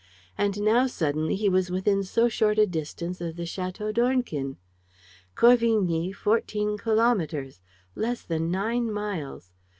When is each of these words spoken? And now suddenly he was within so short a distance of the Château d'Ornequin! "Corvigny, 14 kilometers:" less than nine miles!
And 0.35 0.61
now 0.63 0.87
suddenly 0.87 1.35
he 1.35 1.47
was 1.47 1.69
within 1.69 2.01
so 2.01 2.27
short 2.27 2.57
a 2.57 2.65
distance 2.65 3.21
of 3.21 3.35
the 3.35 3.43
Château 3.43 3.93
d'Ornequin! 3.93 4.57
"Corvigny, 5.35 6.11
14 6.11 6.75
kilometers:" 6.79 7.61
less 7.93 8.23
than 8.23 8.49
nine 8.49 8.91
miles! 8.91 9.51